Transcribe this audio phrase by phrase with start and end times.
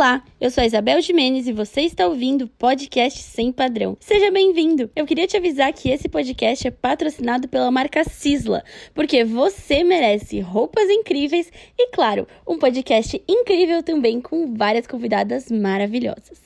[0.00, 3.98] Olá, eu sou a Isabel Jimenez e você está ouvindo o podcast Sem Padrão.
[4.00, 4.90] Seja bem-vindo!
[4.96, 10.40] Eu queria te avisar que esse podcast é patrocinado pela marca Cisla, porque você merece
[10.40, 16.40] roupas incríveis e, claro, um podcast incrível também com várias convidadas maravilhosas.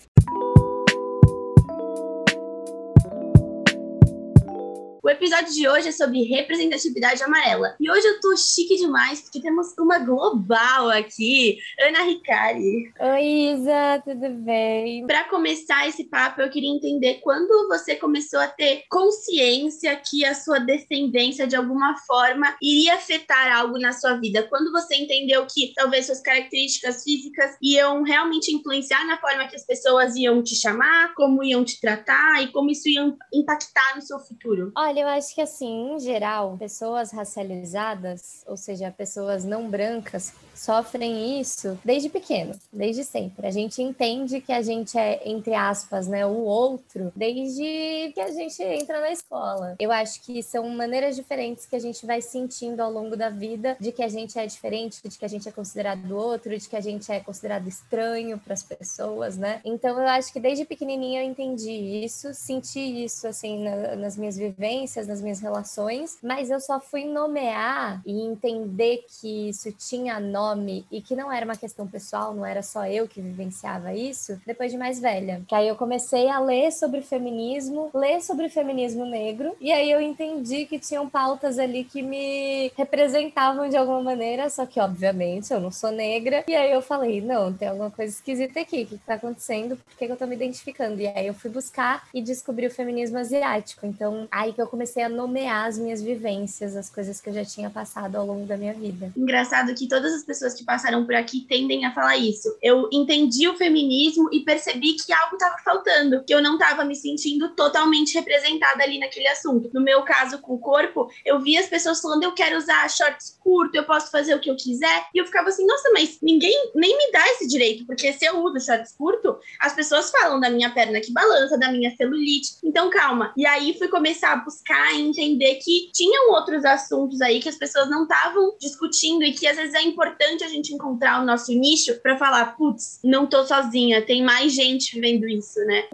[5.14, 7.76] Episódio de hoje é sobre representatividade amarela.
[7.78, 12.92] E hoje eu tô chique demais, porque temos uma global aqui, Ana Ricari.
[12.98, 15.06] Oi, Isa, tudo bem?
[15.06, 20.34] Para começar esse papo, eu queria entender quando você começou a ter consciência que a
[20.34, 24.42] sua descendência, de alguma forma, iria afetar algo na sua vida.
[24.48, 29.64] Quando você entendeu que talvez suas características físicas iam realmente influenciar na forma que as
[29.64, 34.18] pessoas iam te chamar, como iam te tratar e como isso ia impactar no seu
[34.18, 34.72] futuro.
[34.76, 40.32] Olha, Olha, eu acho que assim, em geral, pessoas racializadas, ou seja, pessoas não brancas,
[40.54, 43.46] sofrem isso desde pequeno, desde sempre.
[43.46, 48.30] A gente entende que a gente é, entre aspas, né, o outro, desde que a
[48.30, 49.74] gente entra na escola.
[49.78, 53.76] Eu acho que são maneiras diferentes que a gente vai sentindo ao longo da vida
[53.78, 56.76] de que a gente é diferente, de que a gente é considerado outro, de que
[56.76, 59.60] a gente é considerado estranho para as pessoas, né?
[59.64, 64.36] Então eu acho que desde pequenininha eu entendi isso, senti isso assim na, nas minhas
[64.36, 70.86] vivências nas minhas relações, mas eu só fui nomear e entender que isso tinha nome
[70.90, 74.70] e que não era uma questão pessoal, não era só eu que vivenciava isso, depois
[74.70, 75.42] de mais velha.
[75.48, 80.00] Que aí eu comecei a ler sobre feminismo, ler sobre feminismo negro, e aí eu
[80.00, 85.60] entendi que tinham pautas ali que me representavam de alguma maneira, só que obviamente eu
[85.60, 86.44] não sou negra.
[86.46, 89.76] E aí eu falei, não, tem alguma coisa esquisita aqui, o que tá acontecendo?
[89.76, 91.00] Por que, que eu tô me identificando?
[91.00, 93.86] E aí eu fui buscar e descobri o feminismo asiático.
[93.86, 97.44] Então, aí que eu comecei a nomear as minhas vivências, as coisas que eu já
[97.44, 99.12] tinha passado ao longo da minha vida.
[99.16, 102.58] Engraçado que todas as pessoas que passaram por aqui tendem a falar isso.
[102.60, 106.96] Eu entendi o feminismo e percebi que algo estava faltando, que eu não estava me
[106.96, 109.70] sentindo totalmente representada ali naquele assunto.
[109.72, 113.38] No meu caso com o corpo, eu vi as pessoas falando eu quero usar shorts
[113.38, 116.72] curto, eu posso fazer o que eu quiser, e eu ficava assim, nossa, mas ninguém
[116.74, 120.50] nem me dá esse direito, porque se eu uso shorts curto, as pessoas falam da
[120.50, 122.54] minha perna que balança, da minha celulite.
[122.64, 123.32] Então calma.
[123.36, 127.56] E aí fui começar a buscar buscar entender que tinham outros assuntos aí que as
[127.56, 131.52] pessoas não estavam discutindo e que às vezes é importante a gente encontrar o nosso
[131.52, 135.84] nicho para falar, putz, não tô sozinha, tem mais gente vivendo isso, né?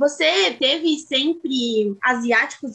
[0.00, 2.72] Você teve sempre asiáticos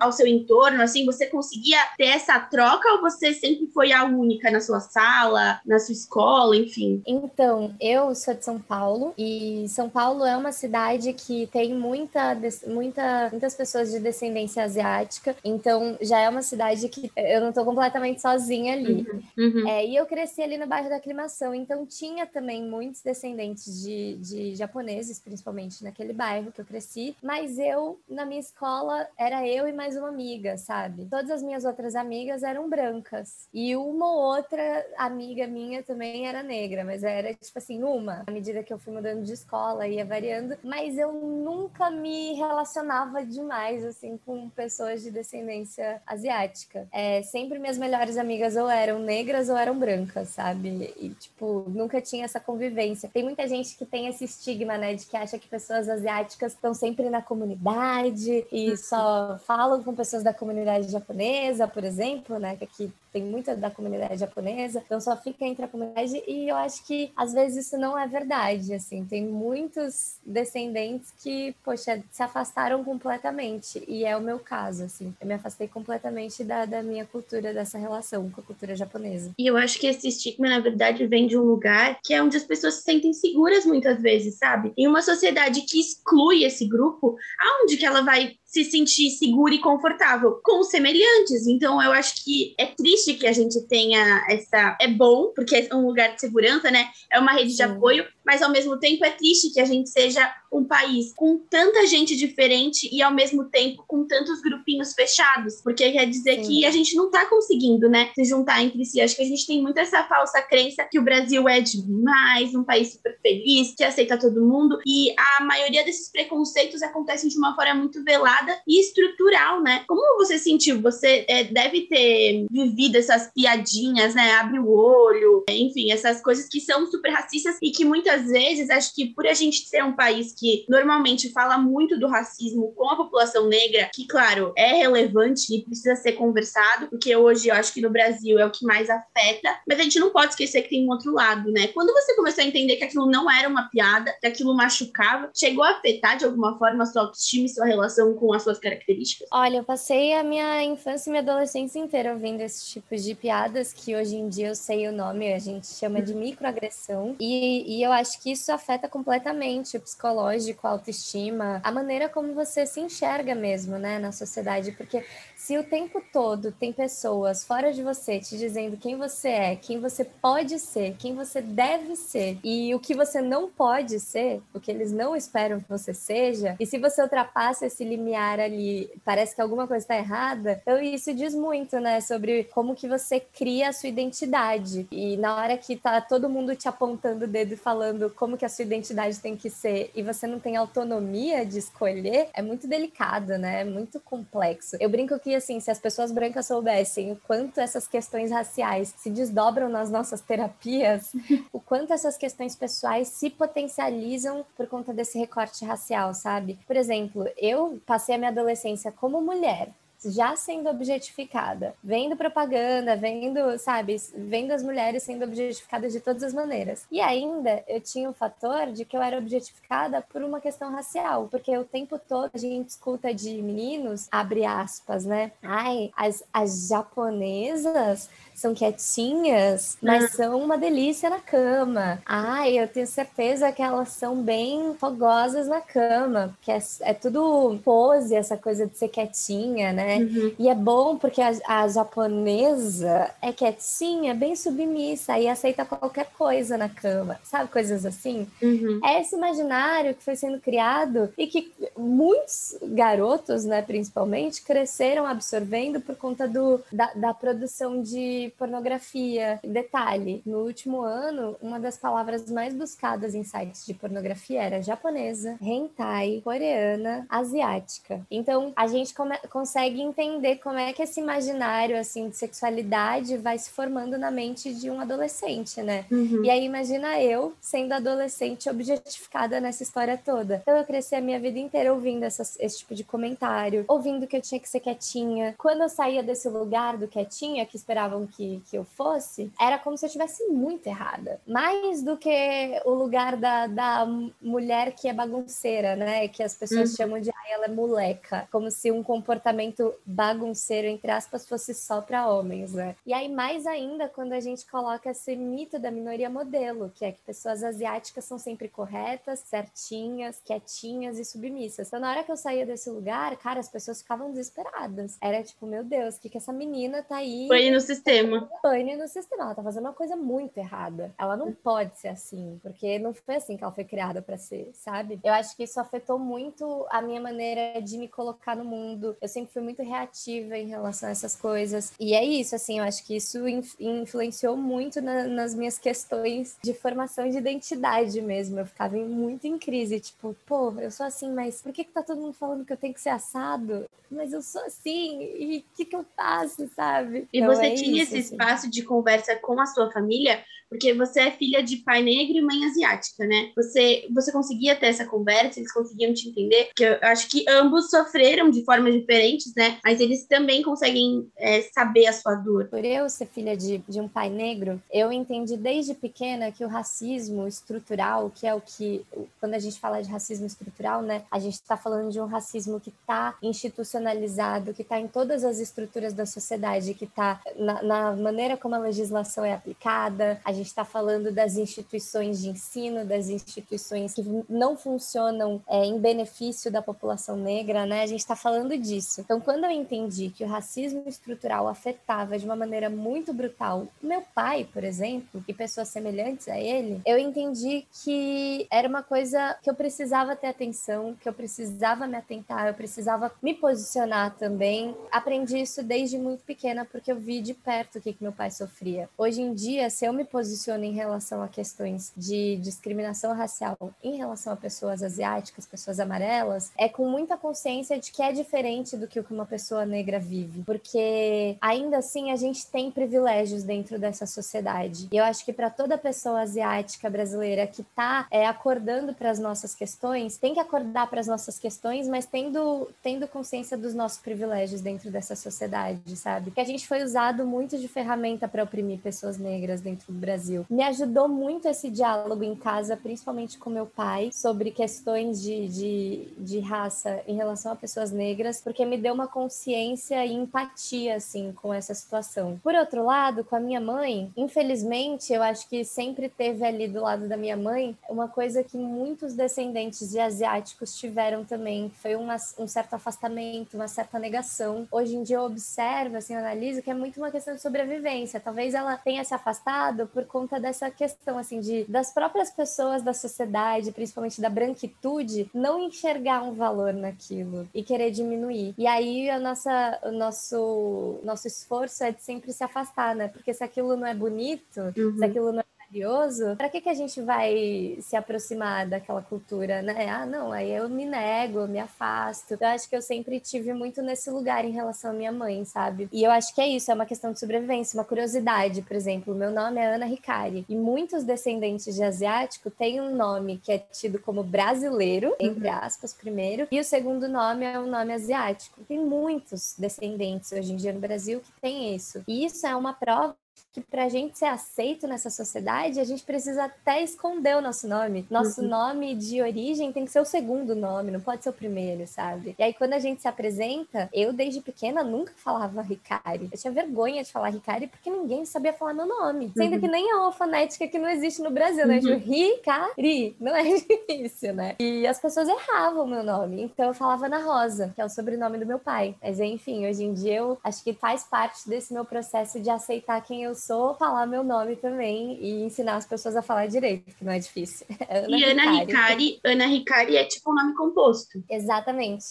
[0.00, 4.50] ao seu entorno, assim, você conseguia ter essa troca ou você sempre foi a única
[4.50, 7.02] na sua sala, na sua escola, enfim?
[7.06, 12.34] Então, eu sou de São Paulo e São Paulo é uma cidade que tem muita,
[12.66, 17.66] muita, muitas pessoas de descendência asiática, então já é uma cidade que eu não tô
[17.66, 19.06] completamente sozinha ali.
[19.06, 19.68] Uhum, uhum.
[19.68, 24.16] É, e eu cresci ali no bairro da Aclimação, então tinha também muitos descendentes de,
[24.16, 29.68] de japoneses, principalmente naquele bairro que eu cresci, mas eu, na minha escola, era eu
[29.68, 31.06] e mais uma amiga, sabe?
[31.10, 33.48] Todas as minhas outras amigas eram brancas.
[33.52, 38.30] E uma ou outra amiga minha também era negra, mas era tipo assim, uma, à
[38.30, 43.84] medida que eu fui mudando de escola, ia variando, mas eu nunca me relacionava demais,
[43.84, 46.86] assim, com pessoas de descendência asiática.
[46.92, 50.94] É, sempre minhas melhores amigas ou eram negras ou eram brancas, sabe?
[50.96, 53.10] E, tipo, nunca tinha essa convivência.
[53.12, 56.74] Tem muita gente que tem esse estigma, né, de que acha que pessoas asiáticas estão
[56.74, 62.56] sempre na comunidade e só falam com pessoas da comunidade japonesa, por exemplo, né?
[62.56, 66.56] Que aqui tem muita da comunidade japonesa, então só fica entre a comunidade e eu
[66.56, 72.22] acho que às vezes isso não é verdade, assim, tem muitos descendentes que, poxa, se
[72.22, 77.04] afastaram completamente e é o meu caso, assim, eu me afastei completamente da, da minha
[77.04, 79.32] cultura, dessa relação com a cultura japonesa.
[79.38, 82.36] E eu acho que esse estigma, na verdade, vem de um lugar que é onde
[82.36, 84.72] as pessoas se sentem seguras muitas vezes, sabe?
[84.76, 89.58] Em uma sociedade que exclui esse grupo, aonde que ela vai se sentir segura e
[89.58, 91.46] confortável com semelhantes.
[91.46, 94.76] Então, eu acho que é triste que a gente tenha essa.
[94.78, 96.90] É bom, porque é um lugar de segurança, né?
[97.10, 97.56] É uma rede Sim.
[97.56, 101.38] de apoio, mas ao mesmo tempo é triste que a gente seja um país com
[101.38, 106.42] tanta gente diferente e ao mesmo tempo com tantos grupinhos fechados, porque quer dizer Sim.
[106.42, 109.00] que a gente não tá conseguindo, né, se juntar entre si.
[109.00, 112.64] Acho que a gente tem muito essa falsa crença que o Brasil é demais, um
[112.64, 117.54] país super feliz, que aceita todo mundo, e a maioria desses preconceitos acontecem de uma
[117.54, 119.84] forma muito velada e estrutural, né?
[119.88, 120.82] Como você sentiu?
[120.82, 124.32] Você é, deve ter vivido essas piadinhas, né?
[124.32, 128.70] Abre o olho, enfim, essas coisas que são super racistas e que muitas muitas vezes,
[128.70, 132.88] acho que por a gente ser um país que normalmente fala muito do racismo com
[132.88, 137.72] a população negra, que, claro, é relevante e precisa ser conversado, porque hoje eu acho
[137.72, 140.70] que no Brasil é o que mais afeta, mas a gente não pode esquecer que
[140.70, 141.68] tem um outro lado, né?
[141.68, 145.64] Quando você começou a entender que aquilo não era uma piada, que aquilo machucava, chegou
[145.64, 149.28] a afetar de alguma forma a sua autoestima e sua relação com as suas características?
[149.32, 153.72] Olha, eu passei a minha infância e minha adolescência inteira ouvindo esses tipos de piadas
[153.72, 157.16] que hoje em dia eu sei o nome, a gente chama de microagressão.
[157.18, 162.34] E, e eu acho que isso afeta completamente o psicológico, a autoestima, a maneira como
[162.34, 164.72] você se enxerga mesmo, né, na sociedade.
[164.72, 165.04] Porque
[165.36, 169.80] se o tempo todo tem pessoas fora de você te dizendo quem você é, quem
[169.80, 174.60] você pode ser, quem você deve ser e o que você não pode ser, o
[174.60, 179.34] que eles não esperam que você seja, e se você ultrapassa esse limiar ali, parece
[179.34, 183.70] que alguma coisa está errada, então isso diz muito, né, sobre como que você cria
[183.70, 184.86] a sua identidade.
[184.92, 188.44] E na hora que tá todo mundo te apontando o dedo e falando como que
[188.44, 192.66] a sua identidade tem que ser e você não tem autonomia de escolher, é muito
[192.66, 193.62] delicado, né?
[193.62, 194.76] É muito complexo.
[194.80, 199.10] Eu brinco que assim, se as pessoas brancas soubessem o quanto essas questões raciais se
[199.10, 201.12] desdobram nas nossas terapias,
[201.52, 206.58] o quanto essas questões pessoais se potencializam por conta desse recorte racial, sabe?
[206.66, 209.70] Por exemplo, eu passei a minha adolescência como mulher,
[210.04, 216.34] já sendo objetificada, vendo propaganda, vendo, sabe, vendo as mulheres sendo objetificadas de todas as
[216.34, 216.86] maneiras.
[216.90, 221.28] E ainda eu tinha o fator de que eu era objetificada por uma questão racial,
[221.30, 225.32] porque o tempo todo a gente escuta de meninos, abre aspas, né?
[225.42, 228.08] Ai, as, as japonesas
[228.42, 230.08] são quietinhas, mas ah.
[230.08, 232.02] são uma delícia na cama.
[232.04, 237.56] Ai, eu tenho certeza que elas são bem fogosas na cama, que é, é tudo
[237.64, 239.98] pose, essa coisa de ser quietinha, né?
[239.98, 240.34] Uhum.
[240.40, 246.58] E é bom porque a, a, japonesa é quietinha, bem submissa e aceita qualquer coisa
[246.58, 247.48] na cama, sabe?
[247.48, 248.26] Coisas assim.
[248.42, 248.80] Uhum.
[248.84, 255.80] É esse imaginário que foi sendo criado e que muitos garotos, né, principalmente, cresceram absorvendo
[255.80, 259.40] por conta do, da, da produção de pornografia.
[259.42, 265.36] Detalhe: no último ano, uma das palavras mais buscadas em sites de pornografia era japonesa,
[265.40, 268.00] hentai, coreana, asiática.
[268.10, 273.38] Então, a gente come, consegue entender como é que esse imaginário assim de sexualidade vai
[273.38, 275.84] se formando na mente de um adolescente, né?
[275.90, 276.24] Uhum.
[276.24, 280.40] E aí imagina eu sendo adolescente objetificada nessa história toda.
[280.42, 284.16] Então eu cresci a minha vida inteira ouvindo essas, esse tipo de comentário, ouvindo que
[284.16, 285.34] eu tinha que ser quietinha.
[285.38, 289.76] Quando eu saía desse lugar do quietinha que esperavam que, que eu fosse, era como
[289.76, 291.20] se eu estivesse muito errada.
[291.26, 293.86] Mais do que o lugar da, da
[294.20, 296.08] mulher que é bagunceira, né?
[296.08, 296.76] Que as pessoas uhum.
[296.76, 298.28] chamam de ah, ela é moleca.
[298.30, 302.76] Como se um comportamento bagunceiro, entre aspas, fosse só para homens, né?
[302.86, 306.92] E aí, mais ainda, quando a gente coloca esse mito da minoria modelo, que é
[306.92, 311.68] que pessoas asiáticas são sempre corretas, certinhas, quietinhas e submissas.
[311.68, 314.96] Então, na hora que eu saía desse lugar, cara, as pessoas ficavam desesperadas.
[315.00, 317.26] Era tipo, meu Deus, o que, que essa menina tá aí?
[317.28, 318.01] Pane no sistema.
[318.42, 319.24] Pane no sistema.
[319.24, 320.92] Ela tá fazendo uma coisa muito errada.
[320.98, 324.50] Ela não pode ser assim, porque não foi assim que ela foi criada para ser,
[324.54, 325.00] sabe?
[325.02, 328.96] Eu acho que isso afetou muito a minha maneira de me colocar no mundo.
[329.00, 331.72] Eu sempre fui muito reativa em relação a essas coisas.
[331.78, 333.18] E é isso, assim, eu acho que isso
[333.60, 338.38] influenciou muito na, nas minhas questões de formação de identidade mesmo.
[338.38, 341.82] Eu ficava muito em crise, tipo, pô, eu sou assim, mas por que, que tá
[341.82, 343.66] todo mundo falando que eu tenho que ser assado?
[343.90, 347.06] Mas eu sou assim, e o que, que eu faço, sabe?
[347.12, 350.74] E então, você é tinha isso, esse espaço de conversa com a sua família porque
[350.74, 353.32] você é filha de pai negro e mãe asiática, né?
[353.34, 357.70] Você, você conseguia ter essa conversa, eles conseguiam te entender, porque eu acho que ambos
[357.70, 359.58] sofreram de formas diferentes, né?
[359.64, 362.48] Mas eles também conseguem é, saber a sua dor.
[362.48, 366.48] Por eu ser filha de, de um pai negro, eu entendi desde pequena que o
[366.48, 368.84] racismo estrutural, que é o que,
[369.18, 371.02] quando a gente fala de racismo estrutural, né?
[371.10, 375.38] A gente está falando de um racismo que está institucionalizado, que está em todas as
[375.38, 380.46] estruturas da sociedade, que está na, na maneira como a legislação é aplicada, a gente
[380.46, 386.62] está falando das instituições de ensino, das instituições que não funcionam é, em benefício da
[386.62, 387.82] população negra, né?
[387.82, 389.00] A gente está falando disso.
[389.00, 394.02] Então, quando eu entendi que o racismo estrutural afetava de uma maneira muito brutal meu
[394.14, 399.50] pai, por exemplo, e pessoas semelhantes a ele, eu entendi que era uma coisa que
[399.50, 404.76] eu precisava ter atenção, que eu precisava me atentar, eu precisava me posicionar também.
[404.90, 408.12] Aprendi isso desde muito pequena porque eu vi de perto certo o que, que meu
[408.12, 408.88] pai sofria.
[408.98, 413.96] Hoje em dia, se eu me posiciono em relação a questões de discriminação racial em
[413.96, 418.86] relação a pessoas asiáticas, pessoas amarelas, é com muita consciência de que é diferente do
[418.86, 424.88] que uma pessoa negra vive, porque ainda assim a gente tem privilégios dentro dessa sociedade.
[424.92, 429.18] E eu acho que para toda pessoa asiática brasileira que está é, acordando para as
[429.18, 433.98] nossas questões, tem que acordar para as nossas questões, mas tendo, tendo consciência dos nossos
[433.98, 436.30] privilégios dentro dessa sociedade, sabe?
[436.30, 440.44] Que a gente foi usado muito de ferramenta para oprimir pessoas negras dentro do Brasil.
[440.50, 446.08] Me ajudou muito esse diálogo em casa, principalmente com meu pai, sobre questões de, de,
[446.18, 451.32] de raça em relação a pessoas negras, porque me deu uma consciência e empatia, assim,
[451.32, 452.40] com essa situação.
[452.42, 456.80] Por outro lado, com a minha mãe, infelizmente, eu acho que sempre teve ali do
[456.80, 462.16] lado da minha mãe uma coisa que muitos descendentes de asiáticos tiveram também, foi uma,
[462.38, 464.66] um certo afastamento, uma certa negação.
[464.70, 468.18] Hoje em dia eu observo, assim, analiso que é muito uma questão de sobrevivência.
[468.18, 472.94] Talvez ela tenha se afastado por conta dessa questão, assim, de das próprias pessoas da
[472.94, 478.54] sociedade, principalmente da branquitude, não enxergar um valor naquilo e querer diminuir.
[478.56, 483.08] E aí a nossa, o nosso, nosso esforço é de sempre se afastar, né?
[483.08, 484.96] Porque se aquilo não é bonito, uhum.
[484.96, 489.62] se aquilo não é curioso, para que, que a gente vai se aproximar daquela cultura,
[489.62, 489.88] né?
[489.88, 492.36] Ah, não, aí eu me nego, eu me afasto.
[492.38, 495.88] Eu acho que eu sempre tive muito nesse lugar em relação à minha mãe, sabe?
[495.90, 499.14] E eu acho que é isso, é uma questão de sobrevivência, uma curiosidade, por exemplo.
[499.14, 503.58] Meu nome é Ana Ricari e muitos descendentes de asiático têm um nome que é
[503.58, 505.54] tido como brasileiro, entre uhum.
[505.54, 508.60] aspas, primeiro, e o segundo nome é um nome asiático.
[508.68, 512.02] Tem muitos descendentes hoje em dia no Brasil que têm isso.
[512.06, 513.16] E isso é uma prova
[513.52, 517.68] que para a gente ser aceito nessa sociedade, a gente precisa até esconder o nosso
[517.68, 518.06] nome.
[518.10, 518.48] Nosso uhum.
[518.48, 522.34] nome de origem tem que ser o segundo nome, não pode ser o primeiro, sabe?
[522.38, 526.30] E aí, quando a gente se apresenta, eu desde pequena nunca falava Ricari.
[526.32, 529.30] Eu tinha vergonha de falar Ricari porque ninguém sabia falar meu nome.
[529.36, 529.60] Sendo uhum.
[529.60, 531.78] que nem a alfanética que não existe no Brasil, né?
[531.82, 531.98] Uhum.
[531.98, 533.16] Ricari.
[533.20, 534.56] Não é difícil, né?
[534.58, 536.42] E as pessoas erravam o meu nome.
[536.42, 538.94] Então eu falava Ana Rosa, que é o sobrenome do meu pai.
[539.02, 543.02] Mas enfim, hoje em dia eu acho que faz parte desse meu processo de aceitar
[543.02, 547.04] quem eu sou, falar meu nome também e ensinar as pessoas a falar direito, que
[547.04, 547.66] não é difícil.
[547.88, 551.22] É Ana e Ana Ricari, Ana Ricari é tipo um nome composto.
[551.28, 552.06] Exatamente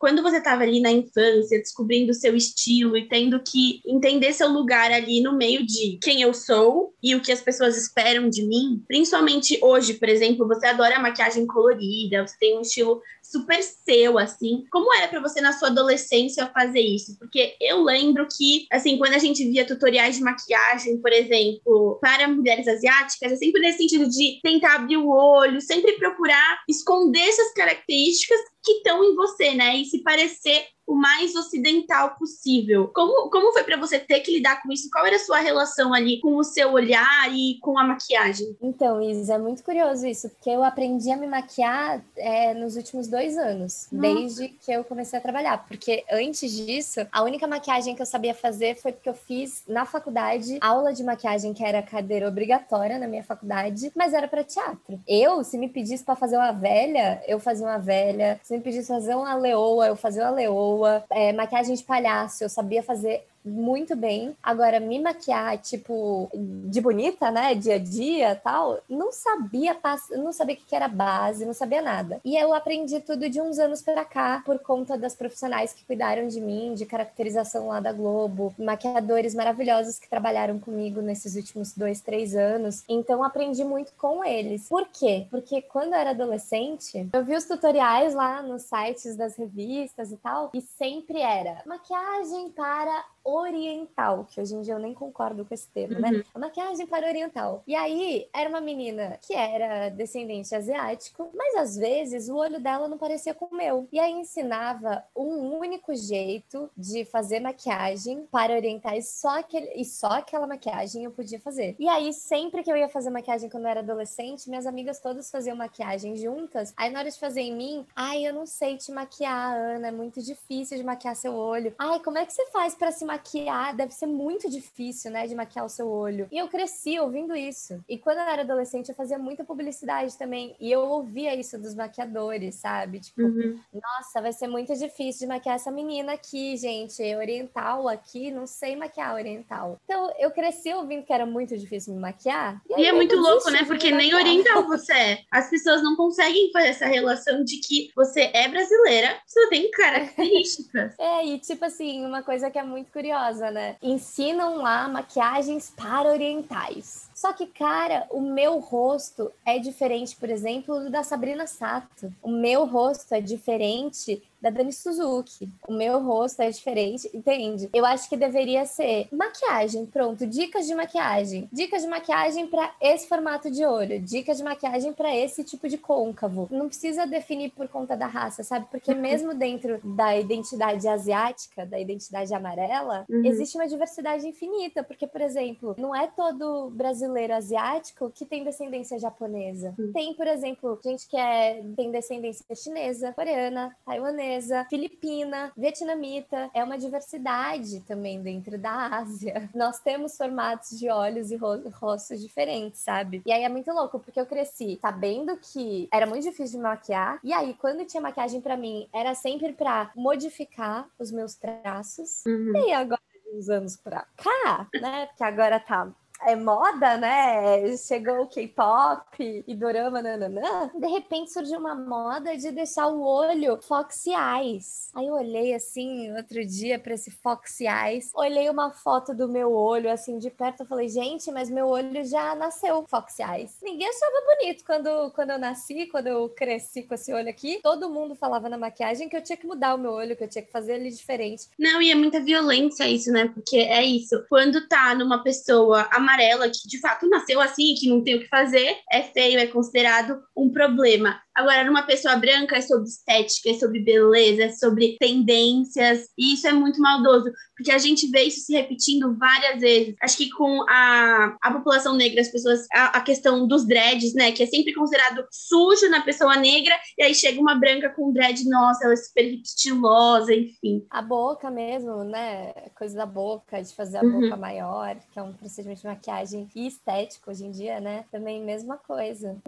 [0.00, 4.48] quando você estava ali na infância, descobrindo o seu estilo e tendo que entender seu
[4.48, 8.42] lugar ali no meio de quem eu sou e o que as pessoas esperam de
[8.42, 14.18] mim, principalmente hoje, por exemplo, você adora maquiagem colorida, você tem um estilo super seu,
[14.18, 14.64] assim.
[14.70, 17.16] Como era para você na sua adolescência fazer isso?
[17.18, 22.26] Porque eu lembro que, assim, quando a gente via tutoriais de maquiagem, por exemplo, para
[22.28, 27.52] mulheres asiáticas, é sempre nesse sentido de tentar abrir o olho, sempre procurar esconder essas
[27.52, 29.76] características que estão em você, né?
[29.76, 32.90] E se parecer o mais ocidental possível.
[32.92, 34.90] Como, como foi para você ter que lidar com isso?
[34.90, 38.56] Qual era a sua relação ali com o seu olhar e com a maquiagem?
[38.60, 43.06] Então, Isa, é muito curioso isso, porque eu aprendi a me maquiar é, nos últimos
[43.06, 44.14] dois anos, Nossa.
[44.14, 45.64] desde que eu comecei a trabalhar.
[45.68, 49.86] Porque antes disso, a única maquiagem que eu sabia fazer foi porque eu fiz na
[49.86, 55.00] faculdade aula de maquiagem, que era cadeira obrigatória na minha faculdade, mas era para teatro.
[55.06, 58.40] Eu, se me pedisse para fazer uma velha, eu fazia uma velha.
[58.42, 60.79] Se me pedisse fazer uma leoa, eu fazia uma leoa
[61.10, 64.36] é, maquiagem de palhaço, eu sabia fazer muito bem.
[64.42, 67.54] Agora, me maquiar, tipo, de bonita, né?
[67.54, 69.76] Dia a dia tal, não sabia,
[70.10, 72.20] não sabia o que era base, não sabia nada.
[72.24, 76.28] E eu aprendi tudo de uns anos para cá, por conta das profissionais que cuidaram
[76.28, 82.00] de mim, de caracterização lá da Globo, maquiadores maravilhosos que trabalharam comigo nesses últimos dois,
[82.00, 82.84] três anos.
[82.88, 84.68] Então, aprendi muito com eles.
[84.68, 85.26] Por quê?
[85.30, 90.16] Porque quando eu era adolescente, eu vi os tutoriais lá nos sites das revistas e
[90.16, 95.54] tal, e sempre era maquiagem para oriental, que hoje em dia eu nem concordo com
[95.54, 96.08] esse termo, né?
[96.08, 96.18] uhum.
[96.18, 96.24] né?
[96.34, 97.62] A maquiagem para oriental.
[97.66, 102.88] E aí, era uma menina que era descendente asiático, mas às vezes o olho dela
[102.88, 103.88] não parecia com o meu.
[103.92, 110.08] E aí ensinava um único jeito de fazer maquiagem para orientais, só aquele, e só
[110.08, 111.76] aquela maquiagem eu podia fazer.
[111.78, 115.30] E aí, sempre que eu ia fazer maquiagem quando eu era adolescente, minhas amigas todas
[115.30, 116.72] faziam maquiagem juntas.
[116.76, 119.92] Aí, na hora de fazer em mim, ai, eu não sei te maquiar, Ana, é
[119.92, 121.74] muito difícil de maquiar seu olho.
[121.78, 125.26] Ai, como é que você faz para se maquiar deve ser muito difícil, né?
[125.26, 126.28] De maquiar o seu olho.
[126.30, 127.82] E eu cresci ouvindo isso.
[127.88, 130.54] E quando eu era adolescente, eu fazia muita publicidade também.
[130.60, 133.00] E eu ouvia isso dos maquiadores, sabe?
[133.00, 133.58] Tipo, uhum.
[133.72, 137.02] nossa, vai ser muito difícil de maquiar essa menina aqui, gente.
[137.16, 139.78] Oriental aqui, não sei maquiar oriental.
[139.84, 142.60] Então, eu cresci ouvindo que era muito difícil me maquiar.
[142.68, 143.64] E, e é muito louco, né?
[143.64, 145.18] Porque nem oriental você é.
[145.30, 150.94] As pessoas não conseguem fazer essa relação de que você é brasileira, você tem características.
[150.98, 153.76] é, e tipo assim, uma coisa que é muito curiosa né?
[153.82, 157.09] Ensinam lá maquiagens para orientais.
[157.20, 162.10] Só que, cara, o meu rosto é diferente, por exemplo, do da Sabrina Sato.
[162.22, 165.46] O meu rosto é diferente da Dani Suzuki.
[165.68, 167.68] O meu rosto é diferente, entende?
[167.74, 171.46] Eu acho que deveria ser maquiagem, pronto, dicas de maquiagem.
[171.52, 175.76] Dicas de maquiagem para esse formato de olho, dicas de maquiagem para esse tipo de
[175.76, 176.48] côncavo.
[176.50, 178.66] Não precisa definir por conta da raça, sabe?
[178.70, 178.98] Porque uhum.
[178.98, 183.26] mesmo dentro da identidade asiática, da identidade amarela, uhum.
[183.26, 188.98] existe uma diversidade infinita, porque por exemplo, não é todo brasileiro asiático que tem descendência
[188.98, 189.74] japonesa.
[189.92, 196.50] Tem, por exemplo, gente que é tem descendência chinesa, coreana, taiwanesa, filipina, vietnamita.
[196.54, 199.48] É uma diversidade também dentro da Ásia.
[199.54, 203.22] Nós temos formatos de olhos e rostos diferentes, sabe?
[203.24, 207.18] E aí é muito louco, porque eu cresci sabendo que era muito difícil de maquiar.
[207.22, 212.24] E aí, quando tinha maquiagem para mim, era sempre para modificar os meus traços.
[212.26, 212.52] Uhum.
[212.56, 213.00] E agora,
[213.32, 215.06] uns anos pra cá, né?
[215.06, 217.76] Porque agora tá é moda, né?
[217.76, 220.70] Chegou o K-pop e dorama, nananã.
[220.74, 224.90] De repente surgiu uma moda de deixar o olho foxy eyes.
[224.94, 229.52] Aí eu olhei assim outro dia para esse foxy eyes, olhei uma foto do meu
[229.52, 233.56] olho assim de perto, eu falei, gente, mas meu olho já nasceu foxy eyes.
[233.62, 237.60] Ninguém achava bonito quando, quando eu nasci, quando eu cresci com esse olho aqui.
[237.62, 240.28] Todo mundo falava na maquiagem que eu tinha que mudar o meu olho, que eu
[240.28, 241.48] tinha que fazer ele diferente.
[241.58, 243.28] Não, e é muita violência isso, né?
[243.28, 244.24] Porque é isso.
[244.28, 248.28] Quando tá numa pessoa amarela que de fato nasceu assim, que não tem o que
[248.28, 251.20] fazer, é feio, é considerado um problema.
[251.40, 256.46] Agora, numa pessoa branca é sobre estética, é sobre beleza, é sobre tendências, e isso
[256.46, 259.94] é muito maldoso, porque a gente vê isso se repetindo várias vezes.
[260.02, 264.32] Acho que com a, a população negra, as pessoas, a, a questão dos dreads, né,
[264.32, 268.46] que é sempre considerado sujo na pessoa negra, e aí chega uma branca com dread,
[268.46, 270.84] nossa, ela é super estilosa, enfim.
[270.90, 274.20] A boca mesmo, né, coisa da boca, de fazer a uhum.
[274.20, 278.44] boca maior, que é um procedimento de maquiagem e estético hoje em dia, né, também
[278.44, 279.40] mesma coisa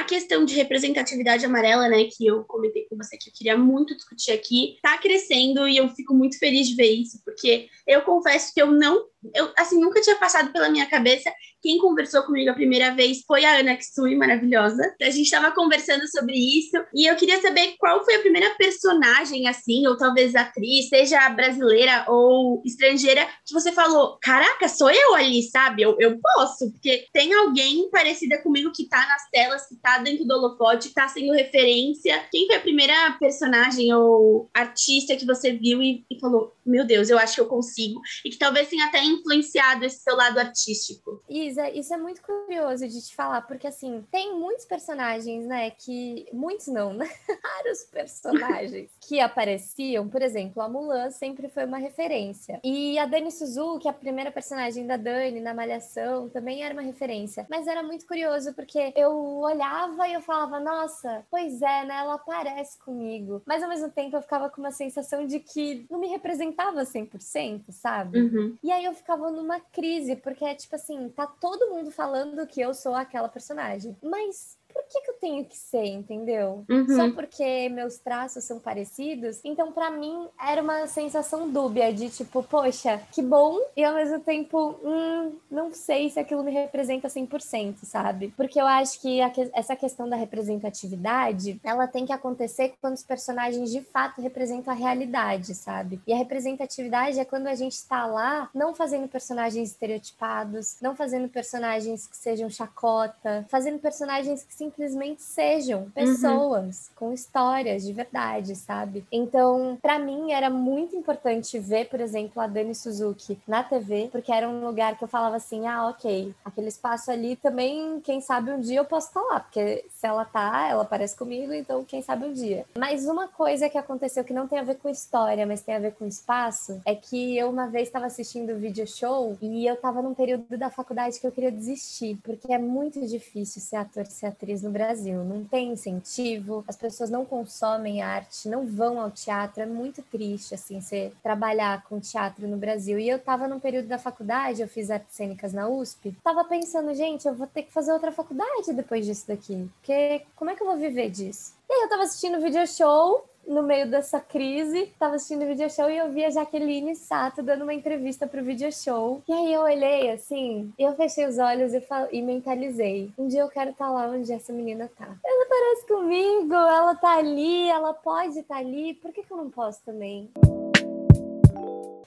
[0.00, 3.94] a questão de representatividade amarela, né, que eu comentei com você que eu queria muito
[3.94, 8.52] discutir aqui, tá crescendo e eu fico muito feliz de ver isso, porque eu confesso
[8.52, 11.32] que eu não, eu assim, nunca tinha passado pela minha cabeça
[11.64, 14.82] quem conversou comigo a primeira vez foi a Ana Kitsui, maravilhosa.
[15.00, 19.48] A gente estava conversando sobre isso e eu queria saber qual foi a primeira personagem,
[19.48, 25.42] assim, ou talvez atriz, seja brasileira ou estrangeira, que você falou: Caraca, sou eu ali,
[25.44, 25.80] sabe?
[25.80, 30.26] Eu, eu posso, porque tem alguém parecida comigo que tá nas telas, que tá dentro
[30.26, 32.22] do holofote, tá sendo referência.
[32.30, 37.08] Quem foi a primeira personagem ou artista que você viu e, e falou: Meu Deus,
[37.08, 38.02] eu acho que eu consigo?
[38.22, 41.22] E que talvez tenha até influenciado esse seu lado artístico.
[41.26, 45.70] Isso Isa, isso é muito curioso de te falar, porque assim, tem muitos personagens, né,
[45.70, 46.26] que.
[46.32, 47.08] Muitos não, né?
[47.42, 50.08] Vários personagens que apareciam.
[50.08, 52.60] Por exemplo, a Mulan sempre foi uma referência.
[52.64, 57.46] E a Dani Suzuki, a primeira personagem da Dani na Malhação, também era uma referência.
[57.48, 61.98] Mas era muito curioso, porque eu olhava e eu falava, nossa, pois é, né?
[61.98, 63.42] Ela parece comigo.
[63.46, 67.70] Mas ao mesmo tempo eu ficava com uma sensação de que não me representava 100%,
[67.70, 68.18] sabe?
[68.20, 68.56] Uhum.
[68.62, 72.58] E aí eu ficava numa crise, porque é tipo assim, tá todo mundo falando que
[72.58, 73.94] eu sou aquela personagem.
[74.02, 76.64] Mas por que, que eu tenho que ser, entendeu?
[76.68, 76.96] Uhum.
[76.96, 79.40] Só porque meus traços são parecidos.
[79.44, 84.20] Então, para mim, era uma sensação dúbia de tipo, poxa, que bom, e ao mesmo
[84.20, 88.34] tempo, hum, não sei se aquilo me representa 100%, sabe?
[88.36, 93.04] Porque eu acho que a, essa questão da representatividade, ela tem que acontecer quando os
[93.04, 96.00] personagens de fato representam a realidade, sabe?
[96.06, 101.28] E a representatividade é quando a gente está lá, não fazendo personagens estereotipados, não fazendo
[101.28, 106.94] personagens que sejam chacota, fazendo personagens que se simplesmente sejam pessoas uhum.
[106.96, 109.04] com histórias de verdade, sabe?
[109.12, 114.32] Então, para mim era muito importante ver, por exemplo, a Dani Suzuki na TV, porque
[114.32, 118.50] era um lugar que eu falava assim: ah, ok, aquele espaço ali também, quem sabe
[118.50, 122.00] um dia eu posso estar lá, porque se ela tá, ela aparece comigo, então quem
[122.00, 122.64] sabe um dia.
[122.78, 125.78] Mas uma coisa que aconteceu que não tem a ver com história, mas tem a
[125.78, 129.76] ver com espaço, é que eu uma vez estava assistindo o video show e eu
[129.76, 134.06] tava num período da faculdade que eu queria desistir, porque é muito difícil ser ator,
[134.06, 135.24] ser atriz no Brasil.
[135.24, 139.62] Não tem incentivo, as pessoas não consomem arte, não vão ao teatro.
[139.62, 142.98] É muito triste, assim, você trabalhar com teatro no Brasil.
[142.98, 146.94] E eu tava num período da faculdade, eu fiz artes cênicas na USP, tava pensando,
[146.94, 150.62] gente, eu vou ter que fazer outra faculdade depois disso daqui, porque como é que
[150.62, 151.54] eu vou viver disso?
[151.68, 155.46] E aí eu tava assistindo o video show no meio dessa crise, tava assistindo o
[155.46, 159.22] video show e eu vi a Jaqueline Sato dando uma entrevista pro video show.
[159.28, 163.10] E aí eu olhei assim, eu fechei os olhos e, e mentalizei.
[163.18, 165.16] Um dia eu quero estar tá lá onde essa menina tá.
[165.24, 169.36] Ela parece comigo, ela tá ali, ela pode estar tá ali, por que, que eu
[169.36, 170.30] não posso também?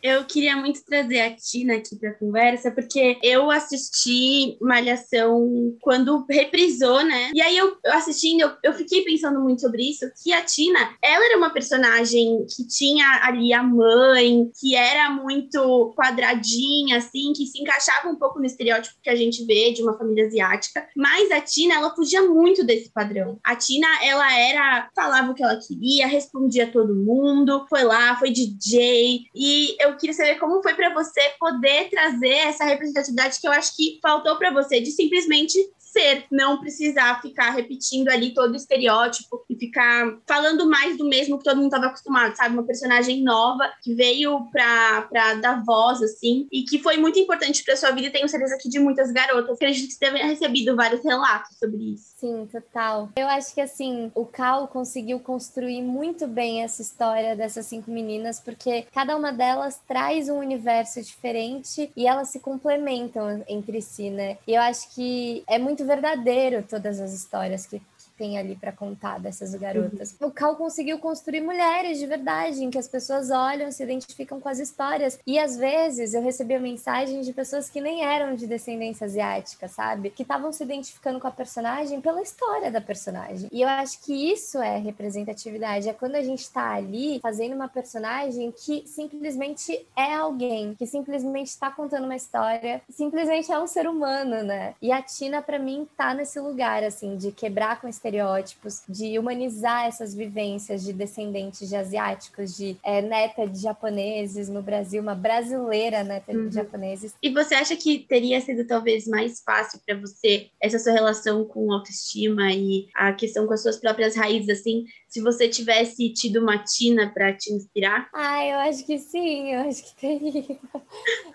[0.02, 7.04] Eu queria muito trazer a Tina aqui pra conversa, porque eu assisti Malhação quando reprisou,
[7.04, 7.32] né?
[7.34, 11.26] E aí eu assistindo, eu, eu fiquei pensando muito sobre isso, que a Tina, ela
[11.26, 17.62] era uma personagem que tinha ali a mãe, que era muito quadradinha, assim, que se
[17.62, 21.42] encaixava um pouco no estereótipo que a gente vê de uma família asiática, mas a
[21.42, 23.40] Tina, ela fugia muito desse padrão.
[23.44, 28.18] A Tina, ela era, falava o que ela queria, respondia a todo mundo, foi lá,
[28.18, 33.48] foi DJ, e eu queria saber como foi para você poder trazer essa representatividade que
[33.48, 35.58] eu acho que faltou para você, de simplesmente
[35.98, 41.38] ser, não precisar ficar repetindo ali todo o estereótipo e ficar falando mais do mesmo
[41.38, 42.54] que todo mundo estava acostumado, sabe?
[42.54, 45.08] Uma personagem nova que veio pra,
[45.42, 48.80] dar voz, assim, e que foi muito importante pra sua vida tenho certeza que de
[48.80, 49.56] muitas garotas.
[49.56, 52.17] Acredito que você ter recebido vários relatos sobre isso.
[52.20, 53.10] Sim, total.
[53.16, 58.40] Eu acho que assim, o Cal conseguiu construir muito bem essa história dessas cinco meninas,
[58.40, 64.40] porque cada uma delas traz um universo diferente e elas se complementam entre si, né?
[64.48, 67.80] E eu acho que é muito verdadeiro todas as histórias que
[68.18, 70.16] tem ali para contar dessas garotas.
[70.20, 70.28] Uhum.
[70.28, 74.50] O Cal conseguiu construir mulheres de verdade, em que as pessoas olham, se identificam com
[74.50, 75.20] as histórias.
[75.26, 80.10] E às vezes eu recebia mensagens de pessoas que nem eram de descendência asiática, sabe?
[80.10, 83.50] Que estavam se identificando com a personagem pela história da personagem.
[83.52, 85.90] E eu acho que isso é representatividade.
[85.90, 91.48] É quando a gente tá ali fazendo uma personagem que simplesmente é alguém, que simplesmente
[91.48, 94.74] está contando uma história, simplesmente é um ser humano, né?
[94.82, 99.20] E a Tina, para mim, tá nesse lugar, assim, de quebrar com esse estereótipos, de
[99.20, 105.16] humanizar essas vivências de descendentes de asiáticos, de é, neta de japoneses no Brasil, uma
[105.16, 106.48] brasileira neta uhum.
[106.48, 107.14] de japoneses.
[107.22, 111.72] E você acha que teria sido talvez mais fácil para você essa sua relação com
[111.72, 114.86] autoestima e a questão com as suas próprias raízes, assim,
[115.18, 118.08] se você tivesse tido uma Tina para te inspirar?
[118.14, 120.60] Ah, eu acho que sim, eu acho que teria.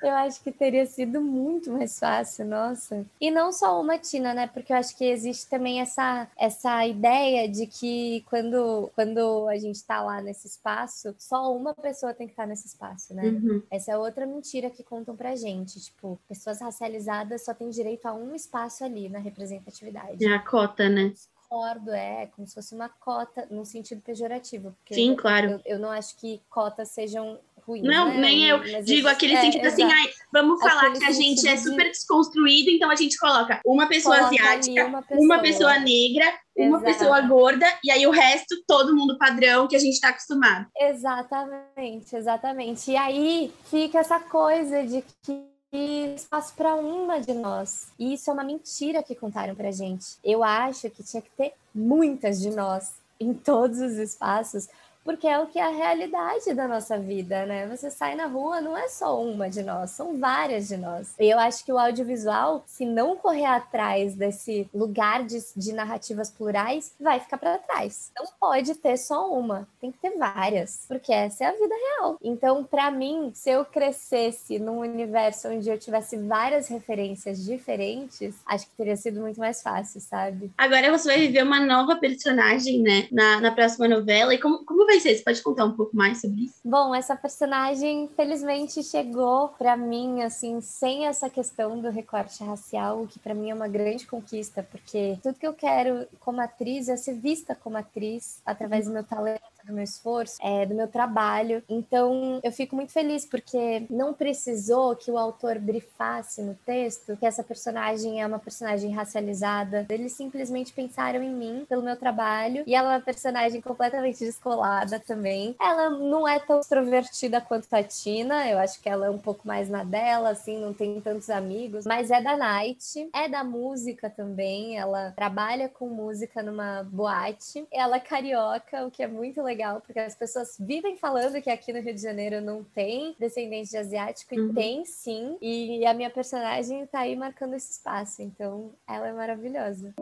[0.03, 3.07] Eu acho que teria sido muito mais fácil, nossa.
[3.21, 4.49] E não só uma Tina, né?
[4.49, 9.77] Porque eu acho que existe também essa, essa ideia de que quando, quando a gente
[9.77, 13.23] está lá nesse espaço, só uma pessoa tem que estar tá nesse espaço, né?
[13.23, 13.63] Uhum.
[13.71, 15.81] Essa é outra mentira que contam pra gente.
[15.81, 20.25] Tipo, pessoas racializadas só têm direito a um espaço ali na representatividade.
[20.25, 21.13] É a cota, né?
[21.53, 24.75] Concordo, é como se fosse uma cota, no sentido pejorativo.
[24.91, 25.61] Sim, claro.
[25.67, 27.85] Eu, eu, não acho que cotas sejam ruins.
[27.85, 28.19] Não, né?
[28.19, 31.47] nem eu Mas digo aquele é, sentido assim, ai, vamos falar aquele que a gente
[31.47, 31.91] é super de...
[31.91, 35.25] desconstruído, então a gente coloca uma pessoa coloca asiática, uma pessoa.
[35.25, 36.85] uma pessoa negra, uma Exato.
[36.85, 40.67] pessoa gorda, e aí o resto, todo mundo padrão que a gente está acostumado.
[40.77, 42.91] Exatamente, exatamente.
[42.91, 47.89] E aí fica essa coisa de que espaço para uma de nós.
[47.99, 50.19] E isso é uma mentira que contaram pra gente.
[50.23, 54.69] Eu acho que tinha que ter muitas de nós em todos os espaços,
[55.05, 57.67] porque é o que é a realidade da nossa vida, né?
[57.67, 61.15] Você sai na rua, não é só uma de nós, são várias de nós.
[61.19, 66.31] E eu acho que o audiovisual, se não correr atrás desse lugar de, de narrativas
[66.31, 68.11] plurais, vai ficar para trás.
[68.17, 72.19] Não pode ter só uma, tem que ter várias, porque essa é a vida real.
[72.23, 78.67] Então, para mim, se eu crescesse num universo onde eu tivesse várias referências diferentes, acho
[78.67, 80.51] que teria sido muito mais fácil, sabe?
[80.57, 84.35] Agora você vai viver uma nova personagem, né, na, na próxima novela.
[84.35, 86.57] E como, como vai Você pode contar um pouco mais sobre isso?
[86.65, 93.07] Bom, essa personagem, felizmente, chegou para mim, assim, sem essa questão do recorte racial, o
[93.07, 96.97] que para mim é uma grande conquista, porque tudo que eu quero como atriz é
[96.97, 101.63] ser vista como atriz através do meu talento do meu esforço, é, do meu trabalho.
[101.69, 107.27] Então, eu fico muito feliz porque não precisou que o autor brifasse no texto que
[107.27, 109.87] essa personagem é uma personagem racializada.
[109.89, 114.99] Eles simplesmente pensaram em mim pelo meu trabalho e ela é uma personagem completamente descolada
[115.01, 115.55] também.
[115.61, 119.47] Ela não é tão extrovertida quanto a Tina, eu acho que ela é um pouco
[119.47, 124.11] mais na dela, assim, não tem tantos amigos, mas é da Night, é da música
[124.11, 124.79] também.
[124.79, 127.67] Ela trabalha com música numa boate.
[127.71, 131.51] Ela é carioca, o que é muito legal legal, porque as pessoas vivem falando que
[131.51, 134.51] aqui no Rio de Janeiro não tem descendente de asiático, uhum.
[134.51, 135.37] e tem sim.
[135.41, 139.95] E a minha personagem tá aí marcando esse espaço, então ela é maravilhosa.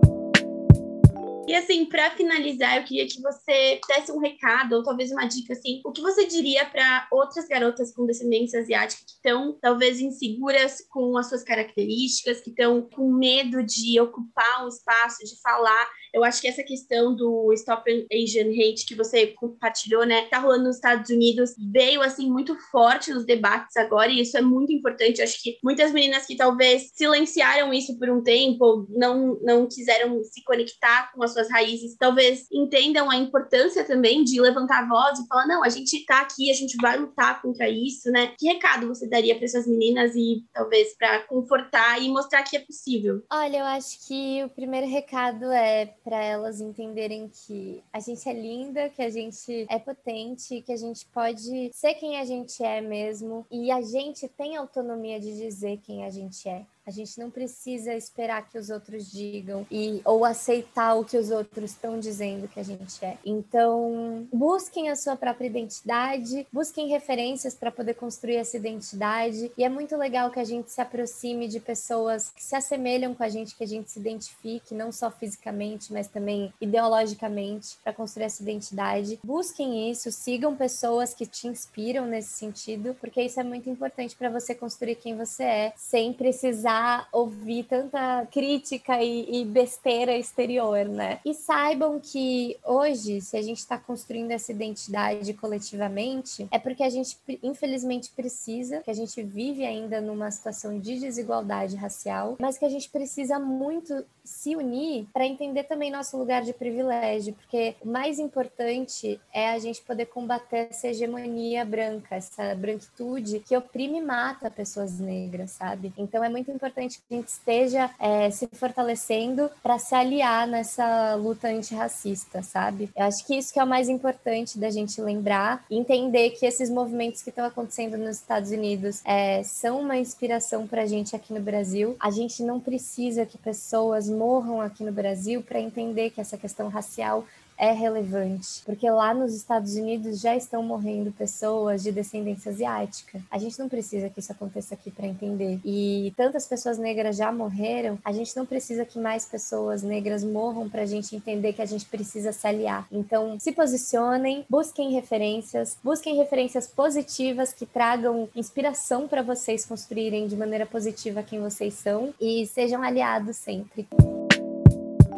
[1.48, 5.52] E assim, para finalizar, eu queria que você desse um recado, ou talvez uma dica
[5.52, 10.76] assim, o que você diria para outras garotas com descendência asiática que estão talvez inseguras
[10.88, 16.24] com as suas características, que estão com medo de ocupar um espaço, de falar eu
[16.24, 20.76] acho que essa questão do Stop Asian Hate que você compartilhou, né, tá rolando nos
[20.76, 25.18] Estados Unidos, veio assim muito forte nos debates agora, e isso é muito importante.
[25.18, 30.22] Eu acho que muitas meninas que talvez silenciaram isso por um tempo, não, não quiseram
[30.24, 35.18] se conectar com as suas raízes, talvez entendam a importância também de levantar a voz
[35.18, 38.34] e falar: não, a gente tá aqui, a gente vai lutar contra isso, né?
[38.38, 42.60] Que recado você daria para essas meninas e talvez para confortar e mostrar que é
[42.60, 43.22] possível?
[43.30, 48.32] Olha, eu acho que o primeiro recado é para elas entenderem que a gente é
[48.32, 52.80] linda, que a gente é potente, que a gente pode ser quem a gente é
[52.80, 56.64] mesmo e a gente tem autonomia de dizer quem a gente é.
[56.90, 61.30] A gente não precisa esperar que os outros digam e ou aceitar o que os
[61.30, 63.16] outros estão dizendo que a gente é.
[63.24, 69.52] Então, busquem a sua própria identidade, busquem referências para poder construir essa identidade.
[69.56, 73.22] E é muito legal que a gente se aproxime de pessoas que se assemelham com
[73.22, 78.24] a gente, que a gente se identifique, não só fisicamente, mas também ideologicamente, para construir
[78.24, 79.20] essa identidade.
[79.22, 84.28] Busquem isso, sigam pessoas que te inspiram nesse sentido, porque isso é muito importante para
[84.28, 86.79] você construir quem você é, sem precisar
[87.12, 91.20] ouvir tanta crítica e, e, besteira exterior, né?
[91.24, 96.90] E saibam que hoje, se a gente está construindo essa identidade coletivamente, é porque a
[96.90, 102.64] gente infelizmente precisa, que a gente vive ainda numa situação de desigualdade racial, mas que
[102.64, 107.88] a gente precisa muito se unir para entender também nosso lugar de privilégio, porque o
[107.88, 114.02] mais importante é a gente poder combater essa hegemonia branca, essa branquitude que oprime e
[114.02, 115.92] mata pessoas negras, sabe?
[115.96, 121.14] Então é muito importante que a gente esteja é, se fortalecendo para se aliar nessa
[121.14, 122.90] luta antirracista, sabe?
[122.94, 126.68] Eu acho que isso que é o mais importante da gente lembrar, entender que esses
[126.68, 131.32] movimentos que estão acontecendo nos Estados Unidos é, são uma inspiração para a gente aqui
[131.32, 131.96] no Brasil.
[131.98, 136.68] A gente não precisa que pessoas morram aqui no Brasil para entender que essa questão
[136.68, 137.24] racial
[137.60, 143.20] é relevante, porque lá nos Estados Unidos já estão morrendo pessoas de descendência asiática.
[143.30, 145.60] A gente não precisa que isso aconteça aqui para entender.
[145.62, 150.70] E tantas pessoas negras já morreram, a gente não precisa que mais pessoas negras morram
[150.70, 152.86] para a gente entender que a gente precisa se aliar.
[152.90, 160.36] Então, se posicionem, busquem referências, busquem referências positivas que tragam inspiração para vocês construírem de
[160.36, 163.86] maneira positiva quem vocês são e sejam aliados sempre.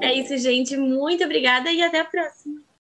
[0.01, 0.77] É isso, gente.
[0.77, 2.62] Muito obrigada e até a próxima.